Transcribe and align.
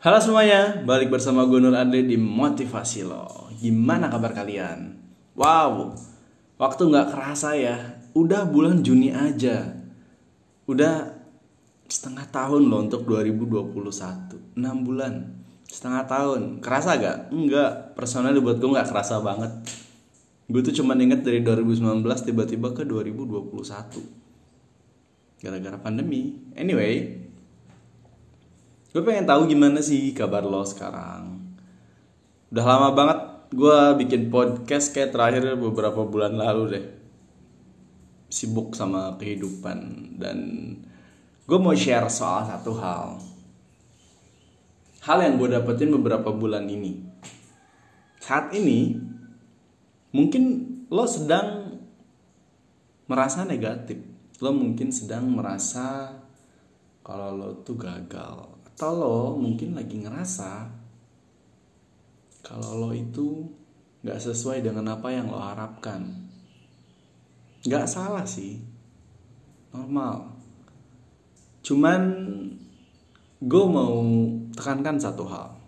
Halo 0.00 0.16
semuanya, 0.16 0.80
balik 0.80 1.12
bersama 1.12 1.44
gue 1.44 1.60
Nur 1.60 1.76
Adli 1.76 2.08
di 2.08 2.16
Motivasi 2.16 3.04
Lo. 3.04 3.52
Gimana 3.60 4.08
kabar 4.08 4.32
kalian? 4.32 4.96
Wow, 5.36 5.92
waktu 6.56 6.88
nggak 6.88 7.12
kerasa 7.12 7.52
ya. 7.52 8.00
Udah 8.16 8.48
bulan 8.48 8.80
Juni 8.80 9.12
aja. 9.12 9.76
Udah 10.64 11.20
setengah 11.84 12.24
tahun 12.32 12.72
loh 12.72 12.88
untuk 12.88 13.04
2021 13.04 14.56
6 14.56 14.88
bulan. 14.88 15.36
Setengah 15.68 16.08
tahun, 16.08 16.64
kerasa 16.64 16.96
gak? 16.96 17.28
Enggak, 17.28 17.92
personal 17.92 18.32
buat 18.40 18.56
gue 18.56 18.72
nggak 18.72 18.88
kerasa 18.88 19.20
banget. 19.20 19.52
Gue 20.48 20.64
tuh 20.64 20.72
cuma 20.80 20.96
inget 20.96 21.20
dari 21.20 21.44
2019 21.44 22.00
tiba-tiba 22.24 22.72
ke 22.72 22.88
2021 22.88 23.52
Gara-gara 25.44 25.76
pandemi. 25.76 26.40
Anyway, 26.56 27.28
Gue 28.90 29.06
pengen 29.06 29.22
tahu 29.22 29.46
gimana 29.46 29.78
sih 29.78 30.10
kabar 30.10 30.42
lo 30.42 30.66
sekarang. 30.66 31.38
Udah 32.50 32.66
lama 32.66 32.90
banget 32.90 33.18
gue 33.54 33.78
bikin 34.02 34.34
podcast 34.34 34.90
kayak 34.90 35.14
terakhir 35.14 35.54
beberapa 35.54 36.02
bulan 36.02 36.34
lalu 36.34 36.62
deh. 36.74 36.86
Sibuk 38.26 38.74
sama 38.74 39.14
kehidupan 39.14 39.78
dan 40.18 40.38
gue 41.46 41.58
mau 41.62 41.70
share 41.70 42.10
soal 42.10 42.42
satu 42.50 42.74
hal. 42.82 43.22
Hal 45.06 45.22
yang 45.22 45.38
gue 45.38 45.54
dapetin 45.54 45.94
beberapa 45.94 46.34
bulan 46.34 46.66
ini. 46.66 46.98
Saat 48.18 48.50
ini 48.58 48.98
mungkin 50.10 50.42
lo 50.90 51.06
sedang 51.06 51.78
merasa 53.06 53.46
negatif. 53.46 54.02
Lo 54.42 54.50
mungkin 54.50 54.90
sedang 54.90 55.30
merasa 55.30 56.10
kalau 57.06 57.38
lo 57.38 57.62
tuh 57.62 57.78
gagal 57.78 58.59
atau 58.80 58.96
lo 58.96 59.36
mungkin 59.36 59.76
lagi 59.76 60.00
ngerasa 60.00 60.64
kalau 62.40 62.80
lo 62.80 62.90
itu 62.96 63.44
gak 64.00 64.16
sesuai 64.16 64.64
dengan 64.64 64.96
apa 64.96 65.12
yang 65.12 65.28
lo 65.28 65.36
harapkan. 65.36 66.00
Gak 67.60 67.84
salah 67.84 68.24
sih, 68.24 68.56
normal. 69.76 70.32
Cuman 71.60 72.00
gue 73.44 73.64
mau 73.68 74.00
tekankan 74.56 74.96
satu 74.96 75.28
hal. 75.28 75.60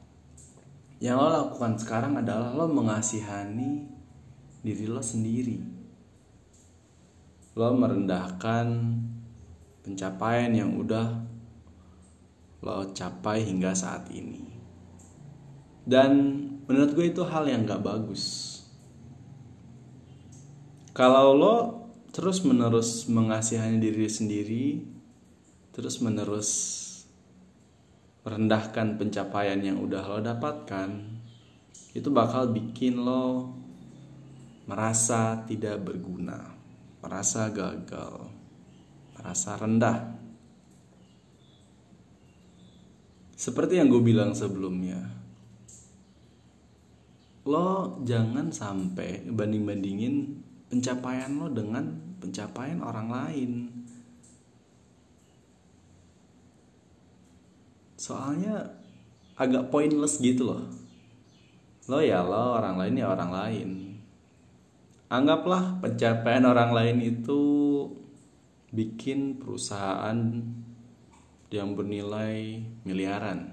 Yang 0.97 1.16
lo 1.20 1.28
lakukan 1.28 1.76
sekarang 1.76 2.16
adalah 2.16 2.56
lo 2.56 2.64
mengasihani 2.64 3.92
diri 4.64 4.88
lo 4.88 5.04
sendiri. 5.04 5.60
Lo 7.60 7.76
merendahkan 7.76 8.72
pencapaian 9.84 10.56
yang 10.56 10.80
udah 10.80 11.31
lo 12.62 12.94
capai 12.94 13.42
hingga 13.42 13.74
saat 13.74 14.06
ini. 14.14 14.46
Dan 15.82 16.12
menurut 16.70 16.94
gue 16.94 17.10
itu 17.10 17.27
hal 17.27 17.50
yang 17.50 17.66
gak 17.66 17.82
bagus. 17.82 18.54
Kalau 20.94 21.34
lo 21.34 21.54
terus 22.14 22.46
menerus 22.46 23.10
mengasihani 23.10 23.82
diri 23.82 24.06
sendiri, 24.06 24.66
terus 25.74 25.98
menerus 25.98 26.50
merendahkan 28.22 29.00
pencapaian 29.00 29.58
yang 29.58 29.82
udah 29.82 30.04
lo 30.06 30.19
dapatkan, 30.22 30.88
itu 31.97 32.08
bakal 32.14 32.54
bikin 32.54 33.02
lo 33.02 33.56
merasa 34.69 35.42
tidak 35.48 35.82
berguna, 35.82 36.54
merasa 37.02 37.50
gagal, 37.50 38.30
merasa 39.19 39.58
rendah. 39.58 39.98
Seperti 43.42 43.74
yang 43.74 43.90
gue 43.90 43.98
bilang 43.98 44.38
sebelumnya, 44.38 45.02
lo 47.42 47.98
jangan 48.06 48.54
sampai 48.54 49.26
banding-bandingin 49.26 50.38
pencapaian 50.70 51.42
lo 51.42 51.50
dengan 51.50 51.91
pencapaian 52.22 52.78
orang 52.86 53.08
lain. 53.10 53.50
Soalnya 57.98 58.78
agak 59.34 59.75
pointless 59.75 60.22
gitu 60.22 60.47
loh. 60.47 60.62
Lo 61.91 61.98
ya 61.98 62.22
lo, 62.22 62.62
orang 62.62 62.78
lain 62.78 62.94
ya 62.94 63.10
orang 63.10 63.31
lain. 63.34 63.69
Anggaplah 65.10 65.82
pencapaian 65.82 66.47
orang 66.47 66.70
lain 66.70 66.98
itu 67.02 67.42
bikin 68.70 69.42
perusahaan 69.42 70.31
yang 71.52 71.76
bernilai 71.76 72.64
miliaran. 72.82 73.52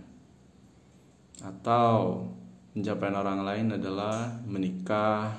Atau 1.43 2.27
pencapaian 2.71 3.15
orang 3.19 3.43
lain 3.43 3.67
adalah 3.75 4.39
menikah, 4.47 5.35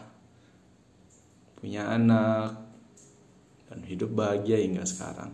punya 1.57 1.89
anak, 1.93 2.57
dan 3.69 3.81
hidup 3.85 4.13
bahagia 4.13 4.61
hingga 4.61 4.85
sekarang. 4.85 5.33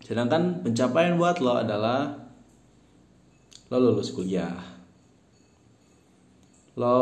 Sedangkan 0.00 0.64
pencapaian 0.64 1.20
buat 1.20 1.38
lo 1.38 1.60
adalah 1.60 2.18
lo 3.70 3.76
lulus 3.78 4.10
kuliah, 4.10 4.58
lo 6.74 6.98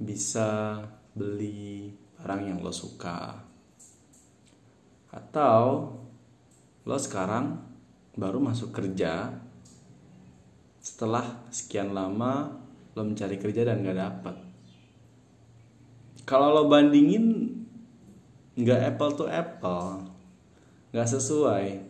bisa 0.00 0.80
beli 1.12 1.92
barang 2.16 2.42
yang 2.48 2.58
lo 2.64 2.72
suka, 2.72 3.36
atau 5.12 5.92
lo 6.86 6.96
sekarang 6.96 7.65
baru 8.16 8.40
masuk 8.40 8.72
kerja. 8.72 9.36
Setelah 10.80 11.44
sekian 11.52 11.92
lama 11.92 12.56
lo 12.96 13.04
mencari 13.04 13.36
kerja 13.36 13.68
dan 13.68 13.84
gak 13.84 14.00
dapet. 14.00 14.36
Kalau 16.24 16.50
lo 16.50 16.66
bandingin 16.66 17.54
nggak 18.56 18.96
apple 18.96 19.12
to 19.14 19.24
apple 19.28 20.10
nggak 20.90 21.06
sesuai. 21.06 21.84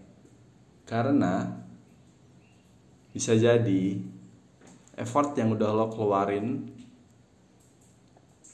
Karena 0.87 1.47
bisa 3.15 3.33
jadi 3.33 3.97
effort 4.99 5.33
yang 5.41 5.57
udah 5.57 5.71
lo 5.73 5.87
keluarin 5.89 6.69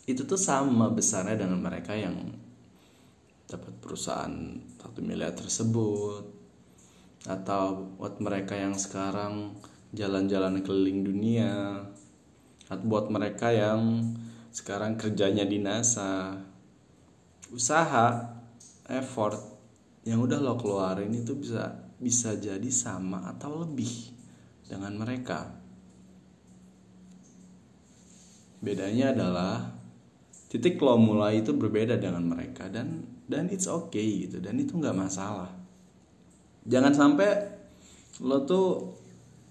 itu 0.07 0.23
tuh 0.27 0.39
sama 0.39 0.91
besarnya 0.91 1.35
dengan 1.35 1.63
mereka 1.63 1.95
yang 1.95 2.15
dapat 3.47 3.75
perusahaan 3.79 4.35
satu 4.79 5.03
miliar 5.03 5.35
tersebut 5.35 6.42
atau 7.27 7.95
buat 7.99 8.19
mereka 8.19 8.59
yang 8.59 8.75
sekarang 8.75 9.55
jalan-jalan 9.95 10.65
keliling 10.65 11.07
dunia. 11.07 11.87
Atau 12.67 12.87
buat 12.89 13.13
mereka 13.13 13.53
yang 13.53 14.15
sekarang 14.51 14.99
kerjanya 14.99 15.47
di 15.47 15.61
NASA. 15.63 16.41
Usaha 17.53 18.33
effort 18.89 19.39
yang 20.03 20.25
udah 20.25 20.41
lo 20.43 20.59
keluarin 20.59 21.15
itu 21.15 21.37
bisa 21.37 21.79
bisa 22.03 22.35
jadi 22.35 22.67
sama 22.73 23.31
atau 23.31 23.63
lebih 23.63 24.11
dengan 24.67 24.99
mereka. 24.99 25.53
Bedanya 28.59 29.15
adalah 29.15 29.55
titik 30.51 30.81
lo 30.83 30.99
mulai 30.99 31.45
itu 31.45 31.55
berbeda 31.55 32.01
dengan 32.01 32.27
mereka 32.27 32.67
dan 32.67 33.07
dan 33.31 33.47
it's 33.53 33.71
okay 33.71 34.27
gitu. 34.27 34.43
Dan 34.43 34.59
itu 34.59 34.75
nggak 34.75 34.97
masalah 34.97 35.62
jangan 36.67 36.95
sampai 36.95 37.31
lo 38.23 38.45
tuh 38.47 38.95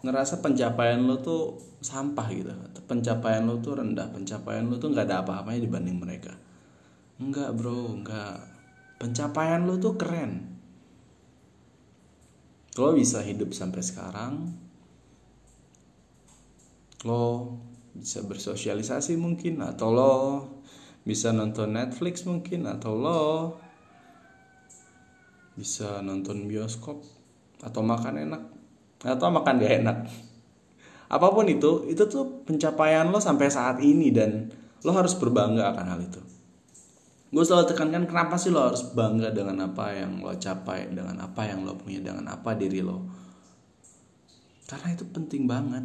ngerasa 0.02 0.42
pencapaian 0.42 1.06
lo 1.06 1.22
tuh 1.22 1.58
sampah 1.82 2.28
gitu. 2.32 2.52
Pencapaian 2.86 3.46
lo 3.46 3.62
tuh 3.62 3.78
rendah. 3.78 4.10
Pencapaian 4.10 4.66
lo 4.70 4.78
tuh 4.78 4.94
nggak 4.94 5.06
ada 5.10 5.26
apa-apanya 5.26 5.62
dibanding 5.62 5.98
mereka. 5.98 6.34
Enggak 7.22 7.54
bro. 7.58 7.98
Enggak 8.02 8.42
pencapaian 9.02 9.66
lo 9.66 9.78
tuh 9.82 9.98
keren. 9.98 10.58
Lo 12.78 12.94
bisa 12.96 13.20
hidup 13.26 13.52
sampai 13.52 13.82
sekarang. 13.84 14.34
Lo 17.04 17.58
bisa 17.92 18.24
bersosialisasi 18.24 19.20
mungkin 19.20 19.60
atau 19.60 19.90
lo 19.92 20.16
bisa 21.02 21.34
nonton 21.34 21.76
Netflix 21.76 22.24
mungkin 22.24 22.70
atau 22.70 22.94
lo 22.94 23.22
bisa 25.56 26.00
nonton 26.04 26.48
bioskop 26.48 27.04
atau 27.62 27.82
makan 27.84 28.28
enak. 28.30 28.42
Atau 29.02 29.34
makan 29.34 29.58
gak 29.58 29.74
enak. 29.82 29.98
Apa 31.12 31.28
pun 31.36 31.44
itu 31.50 31.90
itu 31.92 32.08
tuh 32.08 32.46
pencapaian 32.48 33.10
lo 33.12 33.20
sampai 33.20 33.52
saat 33.52 33.84
ini 33.84 34.16
dan 34.16 34.48
lo 34.88 34.92
harus 34.96 35.18
berbangga 35.18 35.76
akan 35.76 35.86
hal 35.92 36.00
itu. 36.00 36.22
Gue 37.32 37.44
selalu 37.48 37.72
tekankan 37.72 38.08
kenapa 38.08 38.36
sih 38.36 38.52
lo 38.52 38.60
harus 38.60 38.84
bangga 38.92 39.32
dengan 39.32 39.72
apa 39.72 39.96
yang 39.96 40.20
lo 40.20 40.36
capai 40.36 40.92
dengan 40.92 41.16
apa 41.24 41.48
yang 41.48 41.64
lo 41.64 41.80
punya 41.80 42.04
dengan 42.04 42.28
apa 42.28 42.56
diri 42.56 42.84
lo? 42.84 43.08
Karena 44.68 44.96
itu 44.96 45.04
penting 45.08 45.48
banget. 45.48 45.84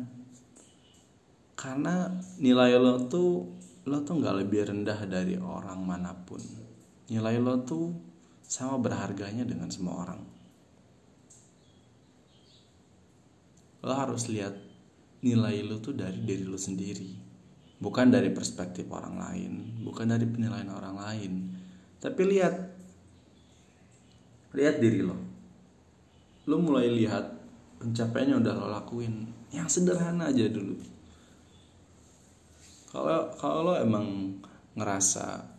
Karena 1.54 2.10
nilai 2.42 2.74
lo 2.78 3.06
tuh 3.06 3.50
lo 3.86 4.02
tuh 4.02 4.14
nggak 4.18 4.46
lebih 4.46 4.74
rendah 4.74 4.98
dari 5.06 5.38
orang 5.38 5.78
mana 5.86 6.14
pun. 6.14 6.42
Nilai 7.10 7.38
lo 7.38 7.62
tuh 7.62 7.94
sama 8.46 8.78
berharganya 8.78 9.42
dengan 9.42 9.68
semua 9.68 10.06
orang. 10.06 10.20
Lo 13.82 13.94
harus 13.94 14.30
lihat 14.30 14.54
nilai 15.22 15.62
lu 15.66 15.82
tuh 15.82 15.94
dari 15.94 16.22
diri 16.22 16.46
lu 16.46 16.58
sendiri. 16.58 17.26
Bukan 17.76 18.08
dari 18.08 18.32
perspektif 18.32 18.88
orang 18.88 19.20
lain 19.20 19.52
bukan 19.86 20.10
dari 20.10 20.26
penilaian 20.26 20.66
orang 20.74 20.98
lain. 20.98 21.32
Tapi 22.02 22.22
lihat 22.26 22.54
lihat 24.58 24.82
diri 24.82 25.06
lo. 25.06 25.14
Lo 26.50 26.58
mulai 26.58 26.90
lihat 26.90 27.30
pencapaiannya 27.78 28.42
udah 28.42 28.54
lo 28.58 28.66
lakuin. 28.74 29.30
Yang 29.54 29.78
sederhana 29.78 30.34
aja 30.34 30.50
dulu. 30.50 30.74
Kalau 32.90 33.30
kalau 33.38 33.58
lo 33.70 33.74
emang 33.78 34.34
ngerasa 34.74 35.55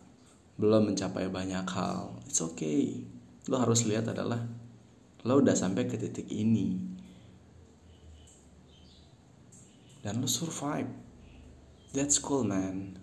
belum 0.58 0.90
mencapai 0.92 1.30
banyak 1.30 1.64
hal. 1.70 2.18
It's 2.26 2.42
okay. 2.42 3.06
Lo 3.46 3.62
harus 3.62 3.86
lihat 3.86 4.10
adalah 4.10 4.42
lo 5.22 5.34
udah 5.38 5.54
sampai 5.54 5.86
ke 5.86 5.94
titik 5.94 6.26
ini. 6.26 6.82
Dan 10.02 10.18
lo 10.18 10.26
survive. 10.26 10.90
That's 11.94 12.18
cool 12.18 12.42
man. 12.42 12.98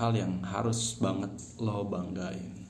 Hal 0.00 0.16
yang 0.16 0.40
harus 0.40 0.96
banget 0.96 1.36
lo 1.60 1.84
banggain. 1.84 2.64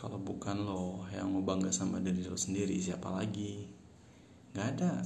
Kalau 0.00 0.18
bukan 0.18 0.64
lo 0.64 1.04
yang 1.12 1.30
mau 1.30 1.44
bangga 1.44 1.70
sama 1.70 2.00
diri 2.00 2.24
lo 2.24 2.40
sendiri 2.40 2.74
siapa 2.80 3.12
lagi? 3.12 3.68
Nggak 4.56 4.68
ada. 4.80 5.04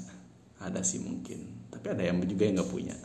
Ada 0.62 0.80
sih 0.86 1.02
mungkin. 1.02 1.68
Tapi 1.68 1.86
ada 1.92 2.06
yang 2.06 2.22
juga 2.22 2.46
yang 2.46 2.62
nggak 2.62 2.72
punya 2.72 2.96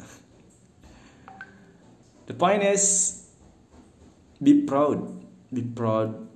the 2.26 2.36
point 2.36 2.62
is 2.62 3.18
be 4.42 4.66
proud. 4.66 5.00
Be 5.50 5.62
proud. 5.62 6.30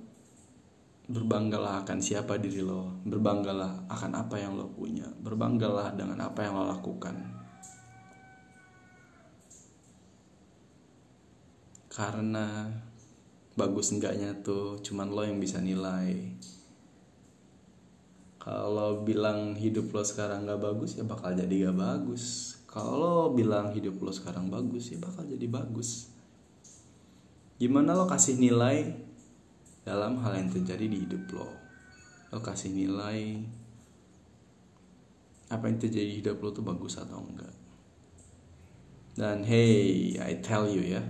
Berbanggalah 1.06 1.86
akan 1.86 1.98
siapa 2.02 2.38
diri 2.38 2.62
lo. 2.62 2.98
Berbanggalah 3.06 3.86
akan 3.86 4.12
apa 4.18 4.42
yang 4.42 4.58
lo 4.58 4.66
punya. 4.70 5.06
Berbanggalah 5.22 5.94
dengan 5.94 6.18
apa 6.26 6.42
yang 6.42 6.58
lo 6.58 6.66
lakukan. 6.66 7.14
Karena 11.88 12.68
bagus 13.56 13.88
enggaknya 13.94 14.36
tuh 14.44 14.82
cuman 14.82 15.08
lo 15.08 15.22
yang 15.24 15.38
bisa 15.38 15.62
nilai. 15.62 16.36
Kalau 18.42 19.02
bilang 19.02 19.56
hidup 19.56 19.90
lo 19.90 20.02
sekarang 20.06 20.46
gak 20.46 20.62
bagus 20.62 20.94
ya 20.94 21.02
bakal 21.02 21.34
jadi 21.34 21.70
gak 21.70 21.78
bagus 21.82 22.55
kalau 22.76 23.32
bilang 23.32 23.72
hidup 23.72 23.96
lo 24.04 24.12
sekarang 24.12 24.52
bagus 24.52 24.92
ya 24.92 25.00
bakal 25.00 25.24
jadi 25.24 25.48
bagus. 25.48 26.12
Gimana 27.56 27.96
lo 27.96 28.04
kasih 28.04 28.36
nilai 28.36 28.92
dalam 29.80 30.20
hal 30.20 30.36
yang 30.36 30.52
terjadi 30.52 30.84
di 30.84 31.08
hidup 31.08 31.24
lo? 31.32 31.48
Lo 32.36 32.44
kasih 32.44 32.76
nilai 32.76 33.40
apa 35.48 35.64
yang 35.72 35.80
terjadi 35.80 36.04
di 36.04 36.16
hidup 36.20 36.36
lo 36.44 36.52
tuh 36.52 36.68
bagus 36.68 37.00
atau 37.00 37.24
enggak? 37.24 37.54
Dan 39.16 39.40
hey 39.48 40.12
I 40.20 40.44
tell 40.44 40.68
you 40.68 40.84
ya. 40.84 41.00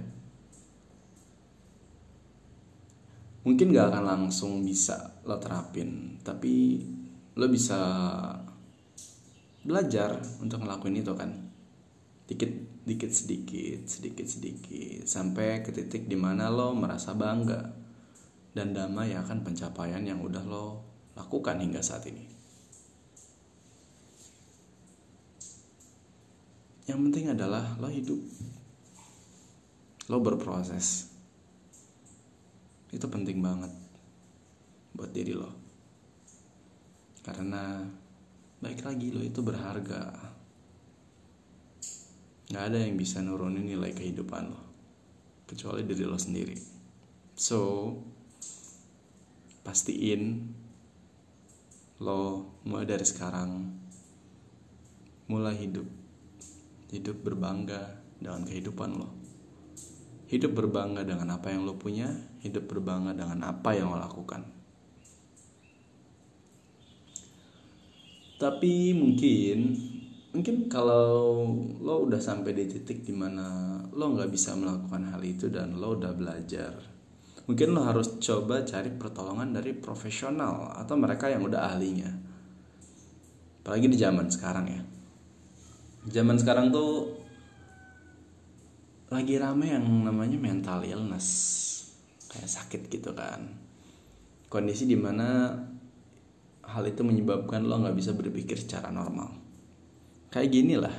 Mungkin 3.43 3.75
gak 3.75 3.91
akan 3.91 4.05
langsung 4.07 4.63
bisa 4.63 5.19
lo 5.27 5.43
terapin 5.43 6.23
tapi 6.23 6.79
lo 7.35 7.51
bisa 7.51 7.79
belajar 9.67 10.23
untuk 10.39 10.63
ngelakuin 10.63 11.03
itu 11.03 11.11
kan 11.19 11.46
dikit 12.27 12.53
dikit 12.87 13.11
sedikit 13.11 13.87
sedikit 13.87 14.27
sedikit 14.27 15.07
sampai 15.07 15.63
ke 15.63 15.71
titik 15.71 16.11
di 16.11 16.19
mana 16.19 16.51
lo 16.51 16.75
merasa 16.75 17.15
bangga 17.15 17.71
dan 18.57 18.73
damai 18.75 19.15
akan 19.15 19.45
pencapaian 19.47 20.03
yang 20.03 20.19
udah 20.25 20.43
lo 20.43 20.81
lakukan 21.17 21.61
hingga 21.61 21.81
saat 21.85 22.09
ini. 22.09 22.25
Yang 26.87 26.99
penting 27.11 27.27
adalah 27.35 27.75
lo 27.83 27.91
hidup, 27.91 28.21
lo 30.07 30.23
berproses. 30.23 31.11
Itu 32.95 33.11
penting 33.11 33.43
banget 33.43 33.75
buat 34.95 35.11
diri 35.11 35.35
lo. 35.35 35.51
Karena 37.27 37.83
baik 38.63 38.87
lagi 38.87 39.11
lo 39.11 39.21
itu 39.21 39.43
berharga. 39.43 40.26
Gak 42.47 42.71
ada 42.71 42.79
yang 42.79 42.95
bisa 42.95 43.19
nurunin 43.23 43.67
nilai 43.67 43.91
kehidupan 43.91 44.55
lo 44.55 44.63
kecuali 45.47 45.83
diri 45.83 46.05
lo 46.07 46.19
sendiri. 46.19 46.55
So, 47.35 47.91
pastiin 49.67 50.47
lo 51.99 52.47
mulai 52.63 52.87
dari 52.87 53.03
sekarang 53.03 53.51
mulai 55.27 55.59
hidup 55.59 55.89
hidup 56.95 57.19
berbangga 57.27 57.99
dengan 58.23 58.47
kehidupan 58.47 58.91
lo 58.95 59.11
hidup 60.31 60.55
berbangga 60.55 61.03
dengan 61.03 61.35
apa 61.35 61.51
yang 61.51 61.67
lo 61.67 61.75
punya 61.75 62.15
hidup 62.45 62.71
berbangga 62.71 63.11
dengan 63.11 63.43
apa 63.49 63.75
yang 63.75 63.91
lo 63.91 63.99
lakukan 63.99 64.47
tapi 68.37 68.93
mungkin 68.93 69.59
mungkin 70.37 70.69
kalau 70.69 71.49
lo 71.81 72.05
udah 72.05 72.21
sampai 72.21 72.53
di 72.53 72.69
titik 72.69 73.09
di 73.09 73.17
mana 73.17 73.81
lo 73.97 74.13
nggak 74.13 74.29
bisa 74.29 74.53
melakukan 74.53 75.09
hal 75.09 75.25
itu 75.25 75.49
dan 75.49 75.81
lo 75.81 75.97
udah 75.97 76.13
belajar 76.13 76.77
mungkin 77.49 77.73
lo 77.73 77.89
harus 77.89 78.21
coba 78.21 78.61
cari 78.69 78.93
pertolongan 78.93 79.57
dari 79.57 79.73
profesional 79.73 80.77
atau 80.77 80.99
mereka 80.99 81.31
yang 81.31 81.47
udah 81.47 81.73
ahlinya. 81.73 82.11
Apalagi 83.63 83.87
di 83.87 83.99
zaman 83.99 84.27
sekarang 84.27 84.67
ya. 84.67 84.83
Zaman 86.11 86.37
sekarang 86.43 86.75
tuh 86.75 87.15
lagi 89.15 89.39
rame 89.39 89.71
yang 89.71 89.87
namanya 89.87 90.35
mental 90.35 90.83
illness 90.83 91.27
kayak 92.27 92.51
sakit 92.51 92.91
gitu 92.91 93.15
kan. 93.15 93.47
Kondisi 94.51 94.91
di 94.91 94.99
mana 94.99 95.55
hal 96.67 96.83
itu 96.83 97.07
menyebabkan 97.07 97.63
lo 97.63 97.79
nggak 97.79 97.95
bisa 97.95 98.11
berpikir 98.11 98.59
secara 98.59 98.91
normal 98.91 99.46
kayak 100.33 100.51
gini 100.51 100.75
lah 100.79 100.95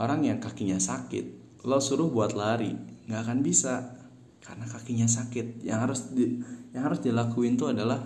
orang 0.00 0.26
yang 0.26 0.38
kakinya 0.40 0.80
sakit 0.80 1.40
lo 1.66 1.76
suruh 1.76 2.08
buat 2.08 2.32
lari 2.32 2.72
nggak 3.10 3.20
akan 3.26 3.38
bisa. 3.42 3.98
Karena 4.40 4.64
kakinya 4.64 5.04
sakit 5.04 5.60
yang 5.62 5.84
harus 5.84 6.16
di, 6.16 6.40
yang 6.72 6.88
harus 6.88 7.04
dilakuin 7.04 7.60
itu 7.60 7.68
adalah 7.68 8.00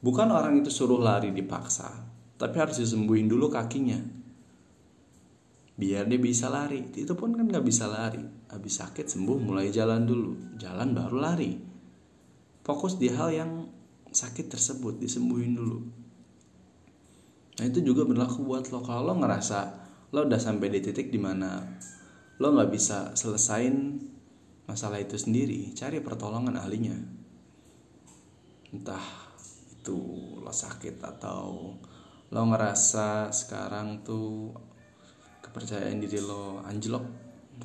bukan 0.00 0.32
orang 0.32 0.64
itu 0.64 0.72
suruh 0.72 0.96
lari 0.96 1.36
dipaksa 1.36 2.08
tapi 2.40 2.56
harus 2.56 2.80
disembuhin 2.80 3.28
dulu 3.28 3.52
kakinya. 3.52 4.00
Biar 5.76 6.08
dia 6.08 6.16
bisa 6.16 6.48
lari. 6.48 6.88
Itu 6.96 7.12
pun 7.12 7.36
kan 7.36 7.44
nggak 7.44 7.60
bisa 7.60 7.84
lari. 7.84 8.24
Habis 8.48 8.80
sakit 8.80 9.04
sembuh 9.04 9.36
mulai 9.36 9.68
jalan 9.68 10.08
dulu. 10.08 10.56
Jalan 10.56 10.96
baru 10.96 11.16
lari. 11.20 11.52
Fokus 12.64 12.96
di 12.96 13.12
hal 13.12 13.28
yang 13.32 13.68
sakit 14.08 14.48
tersebut 14.48 14.96
disembuhin 14.96 15.52
dulu 15.54 15.78
nah 17.60 17.64
itu 17.68 17.84
juga 17.84 18.08
berlaku 18.08 18.40
buat 18.48 18.72
lo 18.72 18.80
kalau 18.80 19.12
lo 19.12 19.20
ngerasa 19.20 19.60
lo 20.16 20.24
udah 20.24 20.40
sampai 20.40 20.72
di 20.72 20.80
titik 20.80 21.12
di 21.12 21.20
mana 21.20 21.60
lo 22.40 22.56
nggak 22.56 22.72
bisa 22.72 23.12
selesain 23.12 24.00
masalah 24.70 25.02
itu 25.02 25.18
sendiri, 25.18 25.74
cari 25.74 25.98
pertolongan 25.98 26.54
ahlinya. 26.54 26.94
Entah 28.70 29.02
itu 29.74 29.98
lo 30.38 30.54
sakit 30.54 31.02
atau 31.02 31.74
lo 32.30 32.42
ngerasa 32.46 33.34
sekarang 33.34 34.06
tuh 34.06 34.54
kepercayaan 35.42 35.98
diri 35.98 36.22
lo 36.22 36.62
anjlok 36.62 37.02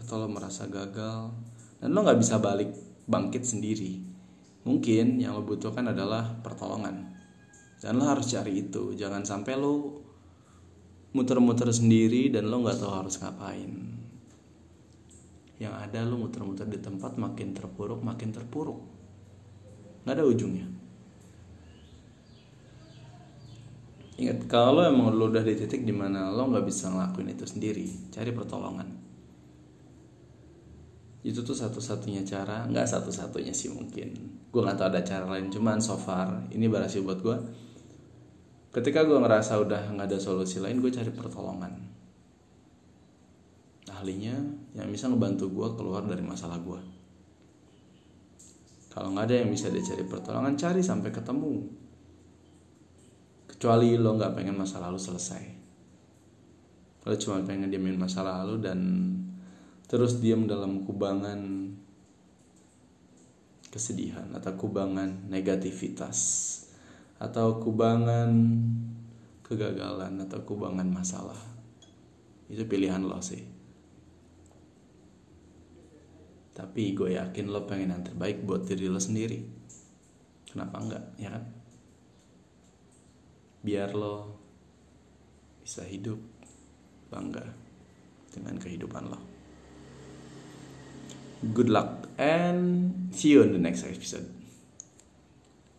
atau 0.02 0.26
lo 0.26 0.28
merasa 0.28 0.66
gagal 0.66 1.30
dan 1.78 1.94
lo 1.94 2.02
nggak 2.02 2.18
bisa 2.18 2.42
balik 2.42 2.74
bangkit 3.06 3.46
sendiri. 3.46 4.02
Mungkin 4.66 5.22
yang 5.22 5.38
lo 5.38 5.46
butuhkan 5.46 5.86
adalah 5.86 6.42
pertolongan. 6.42 7.15
Dan 7.86 8.02
lo 8.02 8.10
harus 8.10 8.34
cari 8.34 8.66
itu. 8.66 8.98
Jangan 8.98 9.22
sampai 9.22 9.54
lo 9.54 10.02
muter-muter 11.14 11.70
sendiri 11.70 12.34
dan 12.34 12.50
lo 12.50 12.66
nggak 12.66 12.82
tahu 12.82 12.92
harus 12.92 13.22
ngapain. 13.22 13.72
Yang 15.62 15.74
ada 15.78 16.02
lu 16.02 16.18
muter-muter 16.18 16.66
di 16.66 16.82
tempat 16.82 17.16
makin 17.22 17.54
terpuruk 17.54 18.02
makin 18.02 18.34
terpuruk. 18.34 18.82
Nggak 20.02 20.16
ada 20.18 20.26
ujungnya. 20.26 20.68
Ingat 24.18 24.50
kalau 24.50 24.82
emang 24.82 25.14
lu 25.14 25.30
udah 25.30 25.46
di 25.46 25.54
titik 25.54 25.86
di 25.86 25.94
mana 25.94 26.34
lo 26.34 26.50
nggak 26.50 26.66
bisa 26.66 26.90
ngelakuin 26.90 27.38
itu 27.38 27.46
sendiri 27.46 27.86
cari 28.10 28.34
pertolongan. 28.34 28.90
Itu 31.22 31.46
tuh 31.46 31.54
satu-satunya 31.54 32.26
cara 32.26 32.66
nggak 32.66 32.90
satu-satunya 32.90 33.54
sih 33.54 33.70
mungkin. 33.70 34.10
Gue 34.50 34.66
nggak 34.66 34.82
tahu 34.82 34.88
ada 34.90 35.06
cara 35.06 35.26
lain 35.38 35.54
cuman 35.54 35.80
so 35.80 35.96
far 35.96 36.50
ini 36.50 36.68
berhasil 36.68 37.00
buat 37.06 37.22
gue 37.24 37.38
ketika 38.76 39.08
gue 39.08 39.16
ngerasa 39.16 39.56
udah 39.64 39.96
nggak 39.96 40.12
ada 40.12 40.20
solusi 40.20 40.60
lain 40.60 40.84
gue 40.84 40.92
cari 40.92 41.08
pertolongan. 41.16 41.72
Ahlinya 43.96 44.36
yang 44.76 44.92
bisa 44.92 45.08
ngebantu 45.08 45.48
gue 45.48 45.68
keluar 45.80 46.04
dari 46.04 46.20
masalah 46.20 46.60
gue 46.60 46.96
kalau 48.96 49.12
nggak 49.12 49.28
ada 49.28 49.36
yang 49.44 49.52
bisa 49.52 49.68
dicari 49.68 50.08
pertolongan 50.08 50.56
cari 50.56 50.80
sampai 50.80 51.12
ketemu. 51.12 51.68
Kecuali 53.52 53.92
lo 54.00 54.16
nggak 54.16 54.32
pengen 54.40 54.56
masa 54.56 54.80
lalu 54.80 54.96
selesai. 54.96 55.44
Lo 57.04 57.12
cuma 57.20 57.44
pengen 57.44 57.68
diamin 57.68 58.00
masa 58.00 58.24
lalu 58.24 58.64
dan 58.64 58.80
terus 59.92 60.24
diam 60.24 60.48
dalam 60.48 60.88
kubangan 60.88 61.76
kesedihan 63.68 64.32
atau 64.32 64.56
kubangan 64.56 65.28
negativitas 65.28 66.18
atau 67.26 67.58
kubangan 67.58 68.30
kegagalan 69.42 70.22
atau 70.22 70.46
kubangan 70.46 70.86
masalah. 70.86 71.38
Itu 72.46 72.70
pilihan 72.70 73.02
lo 73.02 73.18
sih. 73.22 73.42
Tapi 76.56 76.94
gue 76.94 77.18
yakin 77.18 77.50
lo 77.50 77.66
pengen 77.66 77.98
yang 77.98 78.06
terbaik 78.06 78.46
buat 78.46 78.70
diri 78.70 78.86
lo 78.86 79.02
sendiri. 79.02 79.42
Kenapa 80.46 80.78
enggak 80.80 81.04
ya 81.18 81.34
kan? 81.34 81.44
Biar 83.66 83.90
lo 83.98 84.38
bisa 85.66 85.82
hidup 85.82 86.22
bangga 87.10 87.44
dengan 88.30 88.56
kehidupan 88.62 89.04
lo. 89.10 89.20
Good 91.46 91.70
luck 91.74 92.08
and 92.22 92.94
see 93.12 93.34
you 93.34 93.42
in 93.44 93.52
the 93.52 93.62
next 93.62 93.84
episode 93.84 94.35